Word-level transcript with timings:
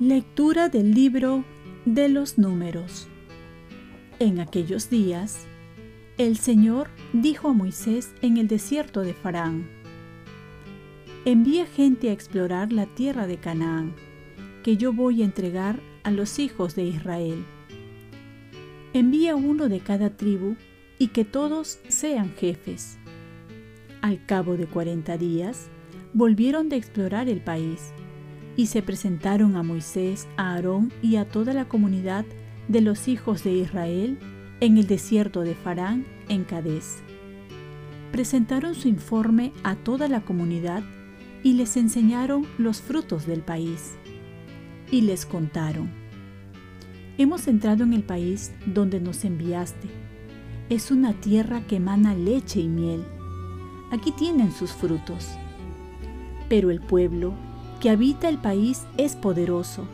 Lectura 0.00 0.68
del 0.68 0.92
libro 0.92 1.44
de 1.84 2.08
los 2.08 2.38
números. 2.38 3.08
En 4.20 4.38
aquellos 4.38 4.90
días, 4.90 5.48
el 6.18 6.36
Señor 6.36 6.88
dijo 7.12 7.48
a 7.48 7.52
Moisés 7.52 8.14
en 8.22 8.36
el 8.36 8.46
desierto 8.46 9.00
de 9.00 9.12
Farán, 9.12 9.68
Envía 11.24 11.66
gente 11.66 12.10
a 12.10 12.12
explorar 12.12 12.72
la 12.72 12.86
tierra 12.86 13.26
de 13.26 13.38
Canaán, 13.38 13.96
que 14.68 14.76
yo 14.76 14.92
voy 14.92 15.22
a 15.22 15.24
entregar 15.24 15.80
a 16.02 16.10
los 16.10 16.38
hijos 16.38 16.74
de 16.74 16.84
Israel. 16.84 17.42
Envía 18.92 19.34
uno 19.34 19.70
de 19.70 19.80
cada 19.80 20.10
tribu 20.10 20.56
y 20.98 21.08
que 21.08 21.24
todos 21.24 21.78
sean 21.88 22.34
jefes. 22.34 22.98
Al 24.02 24.26
cabo 24.26 24.58
de 24.58 24.66
cuarenta 24.66 25.16
días, 25.16 25.70
volvieron 26.12 26.68
de 26.68 26.76
explorar 26.76 27.30
el 27.30 27.40
país 27.40 27.94
y 28.56 28.66
se 28.66 28.82
presentaron 28.82 29.56
a 29.56 29.62
Moisés, 29.62 30.28
a 30.36 30.52
Aarón 30.52 30.92
y 31.00 31.16
a 31.16 31.26
toda 31.26 31.54
la 31.54 31.66
comunidad 31.66 32.26
de 32.68 32.82
los 32.82 33.08
hijos 33.08 33.44
de 33.44 33.52
Israel 33.52 34.18
en 34.60 34.76
el 34.76 34.86
desierto 34.86 35.40
de 35.40 35.54
Farán, 35.54 36.04
en 36.28 36.44
Cadés. 36.44 36.98
Presentaron 38.12 38.74
su 38.74 38.88
informe 38.88 39.54
a 39.62 39.76
toda 39.76 40.08
la 40.08 40.20
comunidad 40.20 40.82
y 41.42 41.54
les 41.54 41.78
enseñaron 41.78 42.46
los 42.58 42.82
frutos 42.82 43.26
del 43.26 43.40
país. 43.40 43.94
Y 44.90 45.02
les 45.02 45.26
contaron, 45.26 45.90
hemos 47.18 47.46
entrado 47.46 47.84
en 47.84 47.92
el 47.92 48.02
país 48.02 48.52
donde 48.64 49.00
nos 49.00 49.24
enviaste. 49.24 49.88
Es 50.70 50.90
una 50.90 51.12
tierra 51.12 51.60
que 51.66 51.76
emana 51.76 52.14
leche 52.14 52.60
y 52.60 52.68
miel. 52.68 53.04
Aquí 53.90 54.12
tienen 54.12 54.50
sus 54.50 54.72
frutos. 54.72 55.28
Pero 56.48 56.70
el 56.70 56.80
pueblo 56.80 57.34
que 57.80 57.90
habita 57.90 58.30
el 58.30 58.38
país 58.38 58.86
es 58.96 59.14
poderoso. 59.14 59.84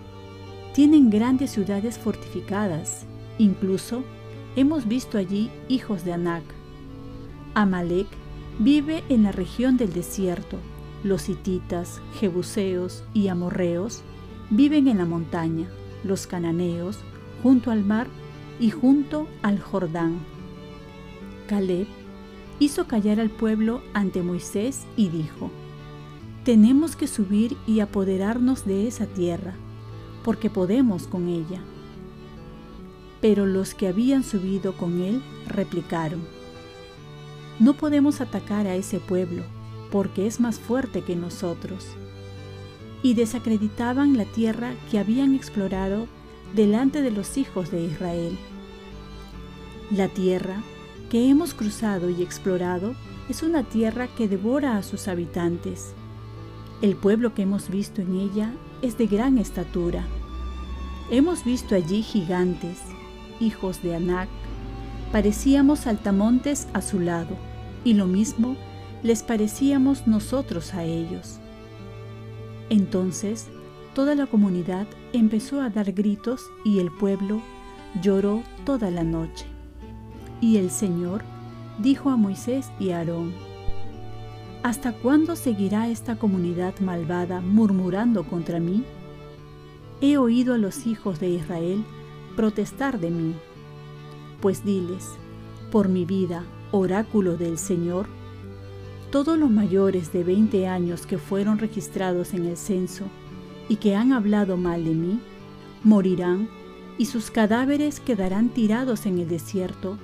Tienen 0.74 1.10
grandes 1.10 1.50
ciudades 1.50 1.98
fortificadas. 1.98 3.04
Incluso 3.38 4.04
hemos 4.54 4.86
visto 4.86 5.18
allí 5.18 5.50
hijos 5.68 6.04
de 6.04 6.12
Anac. 6.12 6.44
Amalek 7.54 8.06
vive 8.60 9.02
en 9.08 9.24
la 9.24 9.32
región 9.32 9.76
del 9.76 9.92
desierto. 9.92 10.58
Los 11.02 11.28
hititas, 11.28 12.00
jebuseos 12.20 13.04
y 13.12 13.26
amorreos 13.26 14.02
viven 14.50 14.88
en 14.88 14.98
la 14.98 15.06
montaña. 15.06 15.68
Los 16.04 16.26
cananeos 16.26 16.98
junto 17.42 17.70
al 17.70 17.84
mar 17.84 18.06
y 18.60 18.70
junto 18.70 19.26
al 19.42 19.60
Jordán. 19.60 20.18
Caleb 21.48 21.86
hizo 22.58 22.86
callar 22.86 23.20
al 23.20 23.30
pueblo 23.30 23.82
ante 23.92 24.22
Moisés 24.22 24.86
y 24.96 25.08
dijo, 25.08 25.50
tenemos 26.44 26.94
que 26.94 27.06
subir 27.06 27.56
y 27.66 27.80
apoderarnos 27.80 28.66
de 28.66 28.86
esa 28.86 29.06
tierra, 29.06 29.54
porque 30.22 30.50
podemos 30.50 31.06
con 31.06 31.28
ella. 31.28 31.60
Pero 33.20 33.46
los 33.46 33.74
que 33.74 33.88
habían 33.88 34.22
subido 34.22 34.76
con 34.76 35.00
él 35.00 35.22
replicaron, 35.46 36.22
no 37.60 37.74
podemos 37.74 38.20
atacar 38.20 38.66
a 38.66 38.74
ese 38.74 39.00
pueblo, 39.00 39.42
porque 39.90 40.26
es 40.26 40.40
más 40.40 40.58
fuerte 40.58 41.02
que 41.02 41.16
nosotros. 41.16 41.86
Y 43.04 43.14
desacreditaban 43.14 44.16
la 44.16 44.24
tierra 44.24 44.74
que 44.90 44.98
habían 44.98 45.36
explorado 45.36 46.08
delante 46.56 47.02
de 47.02 47.12
los 47.12 47.38
hijos 47.38 47.70
de 47.70 47.84
Israel. 47.84 48.36
La 49.92 50.08
tierra 50.08 50.60
que 51.08 51.30
hemos 51.30 51.54
cruzado 51.54 52.10
y 52.10 52.20
explorado 52.20 52.96
es 53.28 53.44
una 53.44 53.62
tierra 53.62 54.08
que 54.08 54.26
devora 54.26 54.76
a 54.76 54.82
sus 54.82 55.06
habitantes 55.06 55.94
el 56.84 56.96
pueblo 56.96 57.32
que 57.32 57.40
hemos 57.40 57.70
visto 57.70 58.02
en 58.02 58.14
ella 58.14 58.52
es 58.82 58.98
de 58.98 59.06
gran 59.06 59.38
estatura. 59.38 60.04
Hemos 61.10 61.42
visto 61.42 61.74
allí 61.74 62.02
gigantes, 62.02 62.78
hijos 63.40 63.82
de 63.82 63.96
Anac. 63.96 64.28
Parecíamos 65.10 65.86
altamontes 65.86 66.68
a 66.74 66.82
su 66.82 67.00
lado, 67.00 67.38
y 67.84 67.94
lo 67.94 68.06
mismo 68.06 68.56
les 69.02 69.22
parecíamos 69.22 70.06
nosotros 70.06 70.74
a 70.74 70.84
ellos. 70.84 71.38
Entonces 72.70 73.48
toda 73.94 74.14
la 74.14 74.26
comunidad 74.26 74.86
empezó 75.12 75.60
a 75.60 75.70
dar 75.70 75.92
gritos 75.92 76.50
y 76.64 76.80
el 76.80 76.90
pueblo 76.90 77.40
lloró 78.02 78.42
toda 78.64 78.90
la 78.90 79.04
noche. 79.04 79.46
Y 80.40 80.56
el 80.56 80.70
Señor 80.70 81.22
dijo 81.78 82.10
a 82.10 82.16
Moisés 82.16 82.70
y 82.78 82.90
a 82.90 82.98
Aarón, 82.98 83.32
¿Hasta 84.62 84.92
cuándo 84.92 85.36
seguirá 85.36 85.88
esta 85.88 86.16
comunidad 86.16 86.78
malvada 86.80 87.40
murmurando 87.40 88.24
contra 88.24 88.60
mí? 88.60 88.82
He 90.00 90.16
oído 90.16 90.54
a 90.54 90.58
los 90.58 90.86
hijos 90.86 91.20
de 91.20 91.28
Israel 91.28 91.84
protestar 92.34 92.98
de 92.98 93.10
mí. 93.10 93.34
Pues 94.40 94.64
diles, 94.64 95.06
por 95.70 95.88
mi 95.88 96.04
vida, 96.04 96.44
oráculo 96.72 97.36
del 97.36 97.58
Señor, 97.58 98.06
todos 99.14 99.38
los 99.38 99.48
mayores 99.48 100.12
de 100.12 100.24
20 100.24 100.66
años 100.66 101.06
que 101.06 101.18
fueron 101.18 101.60
registrados 101.60 102.34
en 102.34 102.46
el 102.46 102.56
censo 102.56 103.04
y 103.68 103.76
que 103.76 103.94
han 103.94 104.12
hablado 104.12 104.56
mal 104.56 104.84
de 104.84 104.92
mí, 104.92 105.20
morirán 105.84 106.48
y 106.98 107.06
sus 107.06 107.30
cadáveres 107.30 108.00
quedarán 108.00 108.48
tirados 108.48 109.06
en 109.06 109.20
el 109.20 109.28
desierto, 109.28 109.98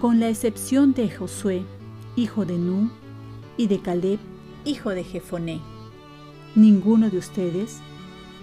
con 0.00 0.18
la 0.18 0.30
excepción 0.30 0.94
de 0.94 1.10
Josué, 1.10 1.62
hijo 2.16 2.46
de 2.46 2.56
Nun, 2.56 2.90
y 3.58 3.66
de 3.66 3.80
Caleb, 3.80 4.18
hijo 4.64 4.88
de 4.92 5.04
Jefoné. 5.04 5.60
Ninguno 6.54 7.10
de 7.10 7.18
ustedes 7.18 7.80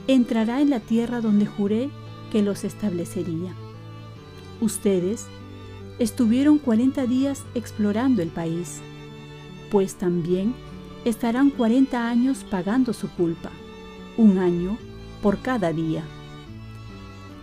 entrará 0.06 0.62
en 0.62 0.70
la 0.70 0.82
tierra 0.82 1.20
donde 1.20 1.48
juré 1.48 1.90
que 2.32 2.44
los 2.44 2.64
establecería. 2.64 3.56
Ustedes 4.62 5.26
estuvieron 5.98 6.60
cuarenta 6.60 7.08
días 7.08 7.44
explorando 7.56 8.22
el 8.22 8.30
país, 8.30 8.84
pues 9.70 9.96
también 9.96 10.54
estarán 11.04 11.50
cuarenta 11.50 12.10
años 12.10 12.46
pagando 12.50 12.94
su 12.94 13.10
culpa, 13.10 13.52
un 14.18 14.38
año 14.38 14.78
por 15.22 15.40
cada 15.40 15.72
día. 15.72 16.04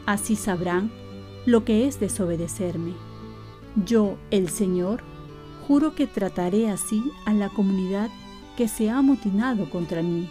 Así 0.06 0.36
sabrán 0.36 0.90
lo 1.46 1.64
que 1.64 1.86
es 1.86 2.00
desobedecerme. 2.00 2.92
Yo, 3.86 4.16
el 4.30 4.48
Señor, 4.48 5.02
Juro 5.66 5.94
que 5.94 6.08
trataré 6.08 6.68
así 6.68 7.02
a 7.24 7.32
la 7.32 7.48
comunidad 7.48 8.10
que 8.56 8.66
se 8.66 8.90
ha 8.90 8.98
amotinado 8.98 9.70
contra 9.70 10.02
mí. 10.02 10.28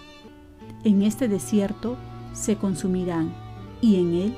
En 0.84 1.02
este 1.02 1.28
desierto 1.28 1.96
se 2.34 2.58
consumirán 2.58 3.34
y 3.82 3.96
en 3.96 4.14
él 4.14 4.36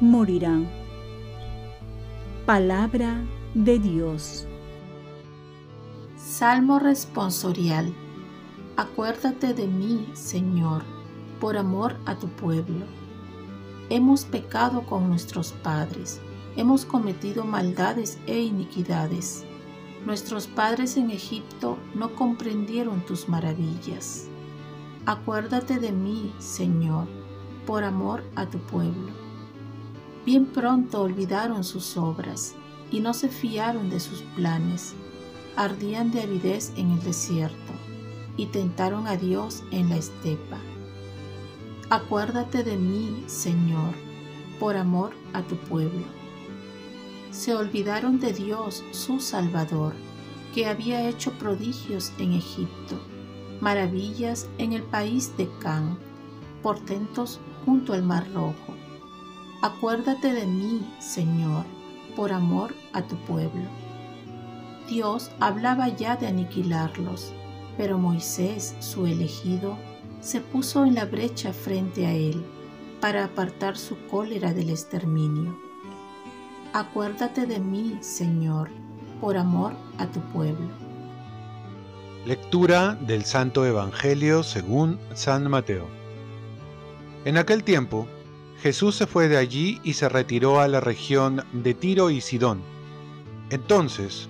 morirán. 0.00 0.68
Palabra 2.46 3.20
de 3.54 3.78
Dios. 3.78 4.46
Salmo 6.38 6.78
responsorial. 6.78 7.92
Acuérdate 8.76 9.54
de 9.54 9.66
mí, 9.66 10.08
Señor, 10.12 10.84
por 11.40 11.56
amor 11.56 11.96
a 12.06 12.14
tu 12.14 12.28
pueblo. 12.28 12.86
Hemos 13.90 14.24
pecado 14.24 14.86
con 14.86 15.08
nuestros 15.08 15.50
padres, 15.50 16.20
hemos 16.54 16.84
cometido 16.84 17.42
maldades 17.42 18.20
e 18.28 18.38
iniquidades 18.38 19.44
Nuestros 20.06 20.46
padres 20.46 20.96
en 20.96 21.10
Egipto 21.10 21.76
no 21.96 22.14
comprendieron 22.14 23.04
tus 23.04 23.28
maravillas. 23.28 24.28
Acuérdate 25.06 25.80
de 25.80 25.90
mí, 25.90 26.32
Señor, 26.38 27.08
por 27.66 27.82
amor 27.82 28.22
a 28.36 28.46
tu 28.46 28.58
pueblo. 28.58 29.12
Bien 30.24 30.46
pronto 30.46 31.02
olvidaron 31.02 31.64
sus 31.64 31.96
obras 31.96 32.54
y 32.92 33.00
no 33.00 33.12
se 33.12 33.28
fiaron 33.28 33.90
de 33.90 33.98
sus 33.98 34.22
planes. 34.36 34.94
Ardían 35.58 36.10
de 36.10 36.22
avidez 36.22 36.72
en 36.76 36.92
el 36.92 37.02
desierto 37.02 37.72
y 38.36 38.46
tentaron 38.46 39.06
a 39.06 39.16
Dios 39.16 39.62
en 39.72 39.90
la 39.90 39.96
estepa. 39.96 40.58
Acuérdate 41.90 42.64
de 42.64 42.76
mí, 42.76 43.24
Señor, 43.26 43.92
por 44.58 44.76
amor 44.76 45.12
a 45.32 45.42
tu 45.42 45.56
pueblo 45.56 46.18
se 47.30 47.54
olvidaron 47.54 48.18
de 48.20 48.32
Dios, 48.32 48.82
su 48.90 49.20
Salvador, 49.20 49.94
que 50.54 50.66
había 50.66 51.08
hecho 51.08 51.32
prodigios 51.38 52.12
en 52.18 52.32
Egipto, 52.32 52.96
maravillas 53.60 54.48
en 54.58 54.72
el 54.72 54.82
país 54.82 55.36
de 55.36 55.48
Can, 55.60 55.98
portentos 56.62 57.38
junto 57.64 57.92
al 57.92 58.02
Mar 58.02 58.26
Rojo. 58.32 58.74
Acuérdate 59.62 60.32
de 60.32 60.46
mí, 60.46 60.84
Señor, 60.98 61.64
por 62.16 62.32
amor 62.32 62.74
a 62.92 63.02
tu 63.02 63.16
pueblo. 63.16 63.68
Dios 64.88 65.30
hablaba 65.38 65.88
ya 65.88 66.16
de 66.16 66.26
aniquilarlos, 66.26 67.32
pero 67.76 67.98
Moisés, 67.98 68.74
su 68.80 69.06
elegido, 69.06 69.76
se 70.20 70.40
puso 70.40 70.84
en 70.84 70.94
la 70.94 71.04
brecha 71.04 71.52
frente 71.52 72.06
a 72.06 72.12
él 72.12 72.44
para 73.00 73.24
apartar 73.24 73.76
su 73.76 73.96
cólera 74.06 74.52
del 74.52 74.70
exterminio. 74.70 75.58
Acuérdate 76.72 77.46
de 77.46 77.60
mí, 77.60 77.98
Señor, 78.00 78.70
por 79.20 79.36
amor 79.36 79.74
a 79.98 80.06
tu 80.06 80.20
pueblo. 80.32 80.68
Lectura 82.24 82.94
del 82.94 83.24
Santo 83.24 83.64
Evangelio 83.64 84.42
según 84.42 84.98
San 85.14 85.48
Mateo. 85.50 85.86
En 87.24 87.36
aquel 87.36 87.62
tiempo, 87.62 88.08
Jesús 88.62 88.96
se 88.96 89.06
fue 89.06 89.28
de 89.28 89.36
allí 89.36 89.80
y 89.84 89.94
se 89.94 90.08
retiró 90.08 90.60
a 90.60 90.68
la 90.68 90.80
región 90.80 91.44
de 91.52 91.74
Tiro 91.74 92.10
y 92.10 92.20
Sidón. 92.20 92.62
Entonces, 93.50 94.28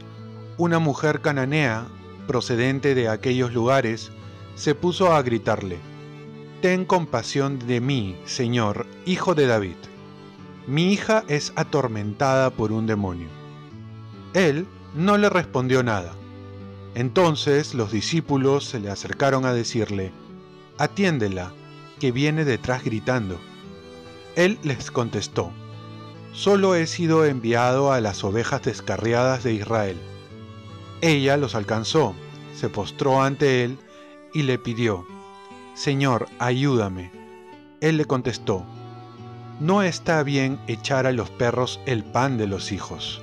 una 0.59 0.81
mujer 0.81 1.21
cananea, 1.21 1.87
procedente 2.27 2.95
de 2.95 3.09
aquellos 3.09 3.55
lugares, 3.55 4.11
se 4.57 4.75
puso 4.75 5.13
a 5.15 5.23
gritarle, 5.23 5.79
Ten 6.61 6.85
compasión 6.85 7.61
de 7.61 7.81
mí, 7.81 8.19
Señor, 8.25 8.85
hijo 9.07 9.37
de 9.37 9.47
David. 9.47 9.77
Mi 10.67 10.93
hija 10.93 11.23
es 11.29 11.53
atormentada 11.55 12.51
por 12.51 12.73
un 12.73 12.89
demonio. 12.89 13.29
Él 14.35 14.67
no 14.93 15.17
le 15.17 15.31
respondió 15.31 15.85
nada. 15.85 16.15
Entonces 16.97 17.75
los 17.75 17.93
discípulos 17.93 18.65
se 18.65 18.81
le 18.81 18.91
acercaron 18.91 19.47
a 19.47 19.53
decirle, 19.53 20.11
Atiéndela, 20.79 21.53
que 22.01 22.11
viene 22.11 22.45
detrás 22.45 22.83
gritando. 22.83 23.39
Él 24.35 24.59
les 24.65 24.91
contestó, 24.91 25.53
Solo 26.33 26.75
he 26.75 26.89
sido 26.89 27.25
enviado 27.25 27.93
a 27.93 28.01
las 28.01 28.25
ovejas 28.25 28.63
descarriadas 28.63 29.45
de 29.45 29.53
Israel. 29.53 29.97
Ella 31.01 31.37
los 31.37 31.55
alcanzó, 31.55 32.15
se 32.57 32.69
postró 32.69 33.23
ante 33.23 33.63
él 33.63 33.79
y 34.35 34.43
le 34.43 34.59
pidió, 34.59 35.07
Señor, 35.75 36.27
ayúdame. 36.41 37.13
Él 37.81 37.99
le 37.99 38.05
contestó, 38.05 38.65
No 39.61 39.83
está 39.85 40.25
bien 40.25 40.59
echar 40.67 41.07
a 41.07 41.13
los 41.13 41.31
perros 41.31 41.79
el 41.87 42.03
pan 42.03 42.37
de 42.37 42.49
los 42.49 42.73
hijos. 42.73 43.23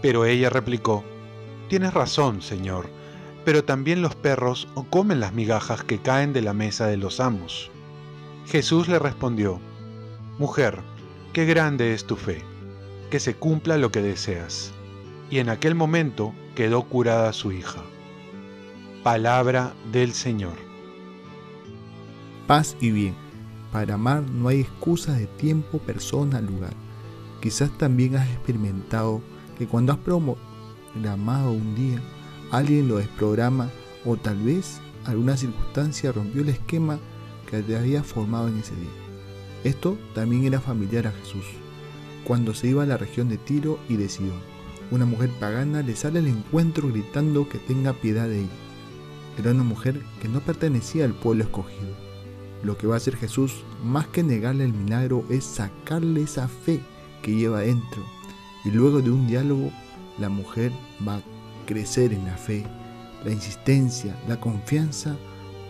Pero 0.00 0.24
ella 0.24 0.48
replicó, 0.48 1.04
Tienes 1.68 1.92
razón, 1.92 2.40
Señor, 2.40 2.88
pero 3.44 3.64
también 3.64 4.00
los 4.00 4.14
perros 4.14 4.66
comen 4.88 5.20
las 5.20 5.34
migajas 5.34 5.84
que 5.84 6.00
caen 6.00 6.32
de 6.32 6.40
la 6.40 6.54
mesa 6.54 6.86
de 6.86 6.96
los 6.96 7.20
amos. 7.20 7.70
Jesús 8.46 8.88
le 8.88 8.98
respondió, 8.98 9.60
Mujer, 10.38 10.78
qué 11.34 11.44
grande 11.44 11.92
es 11.92 12.06
tu 12.06 12.16
fe, 12.16 12.42
que 13.10 13.20
se 13.20 13.34
cumpla 13.34 13.76
lo 13.76 13.92
que 13.92 14.00
deseas. 14.00 14.72
Y 15.30 15.38
en 15.38 15.50
aquel 15.50 15.74
momento 15.74 16.32
quedó 16.54 16.82
curada 16.82 17.32
su 17.32 17.52
hija. 17.52 17.82
Palabra 19.02 19.74
del 19.92 20.12
Señor 20.12 20.74
paz 22.46 22.76
y 22.80 22.90
bien. 22.90 23.14
Para 23.72 23.94
amar 23.94 24.22
no 24.22 24.48
hay 24.48 24.60
excusa 24.60 25.12
de 25.14 25.26
tiempo, 25.26 25.78
persona, 25.78 26.40
lugar. 26.40 26.72
Quizás 27.40 27.76
también 27.76 28.16
has 28.16 28.28
experimentado 28.28 29.20
que 29.58 29.66
cuando 29.66 29.92
has 29.92 29.98
programado 29.98 31.52
un 31.52 31.74
día, 31.74 32.00
alguien 32.50 32.88
lo 32.88 32.96
desprograma 32.96 33.70
o 34.04 34.16
tal 34.16 34.38
vez 34.38 34.80
alguna 35.04 35.36
circunstancia 35.36 36.12
rompió 36.12 36.42
el 36.42 36.50
esquema 36.50 36.98
que 37.50 37.62
te 37.62 37.76
había 37.76 38.02
formado 38.02 38.48
en 38.48 38.58
ese 38.58 38.74
día. 38.76 38.90
Esto 39.64 39.98
también 40.14 40.44
era 40.44 40.60
familiar 40.60 41.06
a 41.06 41.12
Jesús. 41.12 41.44
Cuando 42.24 42.54
se 42.54 42.68
iba 42.68 42.84
a 42.84 42.86
la 42.86 42.96
región 42.96 43.28
de 43.28 43.38
Tiro 43.38 43.78
y 43.88 43.96
de 43.96 44.08
Sidón, 44.08 44.40
una 44.94 45.06
mujer 45.06 45.30
pagana 45.40 45.82
le 45.82 45.96
sale 45.96 46.20
al 46.20 46.26
encuentro 46.26 46.88
gritando 46.88 47.48
que 47.48 47.58
tenga 47.58 47.92
piedad 47.92 48.28
de 48.28 48.40
ella. 48.40 48.50
Era 49.38 49.50
una 49.50 49.64
mujer 49.64 50.00
que 50.20 50.28
no 50.28 50.40
pertenecía 50.40 51.04
al 51.04 51.14
pueblo 51.14 51.44
escogido 51.44 52.04
lo 52.64 52.78
que 52.78 52.86
va 52.86 52.94
a 52.94 52.96
hacer 52.96 53.16
Jesús, 53.16 53.62
más 53.82 54.06
que 54.08 54.22
negarle 54.22 54.64
el 54.64 54.72
milagro, 54.72 55.24
es 55.28 55.44
sacarle 55.44 56.22
esa 56.22 56.48
fe 56.48 56.80
que 57.22 57.34
lleva 57.34 57.60
dentro. 57.60 58.02
Y 58.64 58.70
luego 58.70 59.02
de 59.02 59.10
un 59.10 59.26
diálogo, 59.26 59.70
la 60.18 60.30
mujer 60.30 60.72
va 61.06 61.16
a 61.16 61.22
crecer 61.66 62.12
en 62.12 62.24
la 62.24 62.36
fe. 62.36 62.64
La 63.24 63.30
insistencia, 63.30 64.16
la 64.28 64.40
confianza 64.40 65.16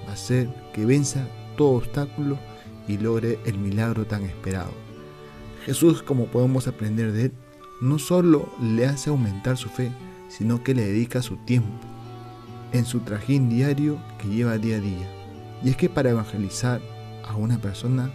va 0.07 0.11
a 0.11 0.15
hacer 0.15 0.49
que 0.73 0.87
venza 0.87 1.27
todo 1.57 1.79
obstáculo 1.79 2.39
y 2.87 2.99
logre 2.99 3.39
el 3.45 3.59
milagro 3.59 4.07
tan 4.07 4.23
esperado. 4.23 4.73
Jesús, 5.65 6.03
como 6.03 6.27
podemos 6.27 6.69
aprender 6.69 7.13
de 7.13 7.25
él, 7.27 7.33
no 7.81 7.99
solo 7.99 8.49
le 8.61 8.87
hace 8.87 9.11
aumentar 9.11 9.57
su 9.57 9.69
fe, 9.69 9.93
sino 10.29 10.63
que 10.63 10.75
le 10.75 10.85
dedica 10.85 11.23
su 11.23 11.37
tiempo 11.37 11.95
en 12.73 12.85
su 12.85 13.01
trajín 13.01 13.49
diario 13.49 13.99
que 14.19 14.29
lleva 14.29 14.59
día 14.59 14.77
a 14.77 14.81
día. 14.81 15.09
Y 15.63 15.71
es 15.71 15.77
que 15.77 15.89
para 15.89 16.11
evangelizar 16.11 16.81
a 17.25 17.37
una 17.37 17.59
persona 17.61 18.11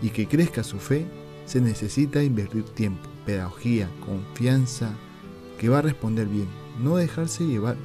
y 0.00 0.08
que 0.08 0.26
crezca 0.26 0.64
su 0.64 0.78
fe, 0.78 1.06
se 1.44 1.60
necesita 1.60 2.22
invertir 2.22 2.64
tiempo, 2.64 3.08
pedagogía, 3.26 3.90
confianza, 4.04 4.90
que 5.58 5.68
va 5.68 5.78
a 5.78 5.82
responder 5.82 6.26
bien, 6.26 6.48
no 6.82 6.96
dejarse 6.96 7.44
llevar 7.44 7.76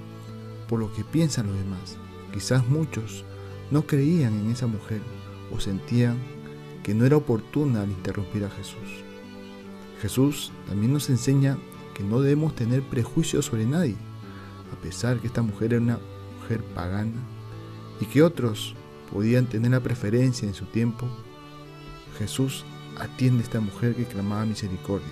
por 0.69 0.79
lo 0.79 0.91
que 0.93 1.03
piensan 1.03 1.47
los 1.47 1.57
demás. 1.57 1.97
Quizás 2.33 2.67
muchos 2.67 3.25
no 3.69 3.85
creían 3.85 4.33
en 4.39 4.51
esa 4.51 4.67
mujer 4.67 5.01
o 5.53 5.59
sentían 5.59 6.17
que 6.83 6.93
no 6.93 7.05
era 7.05 7.17
oportuna 7.17 7.81
al 7.81 7.91
interrumpir 7.91 8.45
a 8.45 8.49
Jesús. 8.49 9.03
Jesús 10.01 10.51
también 10.67 10.93
nos 10.93 11.09
enseña 11.09 11.57
que 11.93 12.03
no 12.03 12.21
debemos 12.21 12.55
tener 12.55 12.81
prejuicios 12.83 13.45
sobre 13.45 13.65
nadie, 13.65 13.95
a 14.73 14.81
pesar 14.81 15.19
que 15.19 15.27
esta 15.27 15.41
mujer 15.41 15.73
era 15.73 15.81
una 15.81 15.99
mujer 16.39 16.63
pagana 16.73 17.21
y 17.99 18.05
que 18.05 18.23
otros 18.23 18.75
podían 19.11 19.47
tener 19.47 19.71
la 19.71 19.81
preferencia 19.81 20.47
en 20.47 20.53
su 20.53 20.65
tiempo, 20.65 21.07
Jesús 22.17 22.63
atiende 22.97 23.41
a 23.41 23.45
esta 23.45 23.59
mujer 23.59 23.95
que 23.95 24.05
clamaba 24.05 24.45
misericordia. 24.45 25.07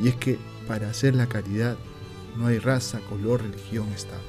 Y 0.00 0.08
es 0.08 0.16
que 0.16 0.38
para 0.66 0.88
hacer 0.88 1.14
la 1.14 1.28
caridad 1.28 1.76
no 2.38 2.46
hay 2.46 2.58
raza, 2.58 3.00
color, 3.08 3.42
religión, 3.42 3.88
estado. 3.88 4.22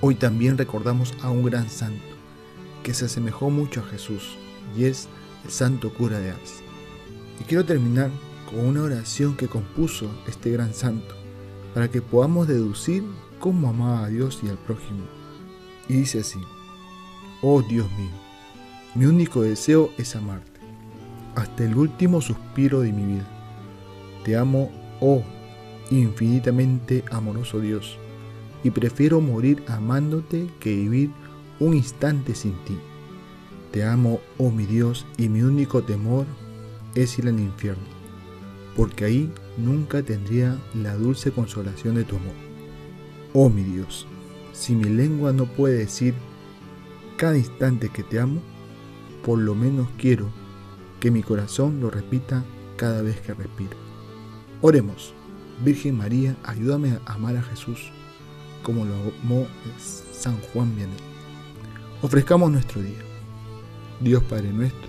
Hoy 0.00 0.14
también 0.14 0.58
recordamos 0.58 1.14
a 1.22 1.30
un 1.30 1.44
gran 1.44 1.68
santo 1.68 2.02
que 2.82 2.94
se 2.94 3.04
asemejó 3.04 3.50
mucho 3.50 3.80
a 3.80 3.84
Jesús 3.84 4.36
y 4.76 4.84
es 4.84 5.08
el 5.44 5.50
santo 5.50 5.92
cura 5.92 6.18
de 6.18 6.30
Ars. 6.30 6.62
Y 7.38 7.44
quiero 7.44 7.64
terminar 7.64 8.10
con 8.50 8.66
una 8.66 8.82
oración 8.82 9.36
que 9.36 9.48
compuso 9.48 10.10
este 10.26 10.50
gran 10.50 10.74
santo 10.74 11.14
para 11.74 11.88
que 11.88 12.02
podamos 12.02 12.48
deducir 12.48 13.04
cómo 13.38 13.68
amaba 13.68 14.04
a 14.04 14.08
Dios 14.08 14.40
y 14.42 14.48
al 14.48 14.58
prójimo. 14.58 15.04
Y 15.88 15.94
dice 15.94 16.20
así, 16.20 16.40
Oh 17.42 17.62
Dios 17.62 17.90
mío, 17.92 18.10
mi 18.94 19.06
único 19.06 19.42
deseo 19.42 19.90
es 19.96 20.14
amarte, 20.16 20.60
hasta 21.34 21.64
el 21.64 21.76
último 21.76 22.20
suspiro 22.20 22.80
de 22.80 22.92
mi 22.92 23.14
vida. 23.14 23.28
Te 24.24 24.36
amo, 24.36 24.70
oh 25.00 25.22
infinitamente 25.90 27.04
amoroso 27.10 27.60
Dios, 27.60 27.98
y 28.62 28.70
prefiero 28.70 29.20
morir 29.20 29.62
amándote 29.66 30.48
que 30.60 30.74
vivir 30.74 31.10
un 31.58 31.74
instante 31.74 32.34
sin 32.34 32.52
ti. 32.64 32.78
Te 33.72 33.84
amo, 33.84 34.20
oh 34.38 34.50
mi 34.50 34.66
Dios, 34.66 35.06
y 35.16 35.28
mi 35.28 35.42
único 35.42 35.82
temor 35.82 36.26
es 36.94 37.18
ir 37.18 37.28
al 37.28 37.38
infierno, 37.38 37.84
porque 38.80 39.04
ahí 39.04 39.30
nunca 39.58 40.02
tendría 40.02 40.58
la 40.72 40.96
dulce 40.96 41.32
consolación 41.32 41.96
de 41.96 42.04
tu 42.04 42.16
amor. 42.16 42.32
Oh 43.34 43.50
mi 43.50 43.62
Dios, 43.62 44.06
si 44.54 44.74
mi 44.74 44.84
lengua 44.84 45.34
no 45.34 45.44
puede 45.44 45.76
decir 45.76 46.14
cada 47.18 47.36
instante 47.36 47.90
que 47.90 48.02
te 48.02 48.18
amo, 48.18 48.40
por 49.22 49.38
lo 49.38 49.54
menos 49.54 49.86
quiero 49.98 50.30
que 50.98 51.10
mi 51.10 51.22
corazón 51.22 51.78
lo 51.82 51.90
repita 51.90 52.42
cada 52.78 53.02
vez 53.02 53.20
que 53.20 53.34
respiro. 53.34 53.76
Oremos, 54.62 55.12
Virgen 55.62 55.98
María, 55.98 56.34
ayúdame 56.42 56.92
a 57.04 57.12
amar 57.12 57.36
a 57.36 57.42
Jesús 57.42 57.90
como 58.62 58.86
lo 58.86 58.94
amó 59.22 59.46
San 59.78 60.40
Juan 60.54 60.74
Vianney. 60.74 60.96
Ofrezcamos 62.00 62.50
nuestro 62.50 62.80
día. 62.80 63.02
Dios 64.00 64.22
Padre 64.22 64.54
nuestro, 64.54 64.88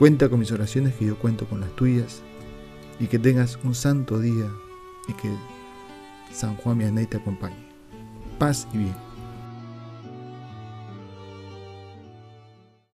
Cuenta 0.00 0.30
con 0.30 0.40
mis 0.40 0.50
oraciones 0.50 0.94
que 0.94 1.04
yo 1.04 1.18
cuento 1.18 1.44
con 1.44 1.60
las 1.60 1.76
tuyas, 1.76 2.22
y 2.98 3.06
que 3.06 3.18
tengas 3.18 3.58
un 3.64 3.74
santo 3.74 4.18
día 4.18 4.50
y 5.08 5.12
que 5.12 5.30
San 6.32 6.56
Juan 6.56 6.78
Vianney 6.78 7.04
te 7.04 7.18
acompañe. 7.18 7.68
Paz 8.38 8.66
y 8.72 8.78
bien. 8.78 9.09